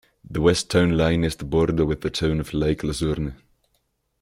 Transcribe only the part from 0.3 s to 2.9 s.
west town line is the border with the town of Lake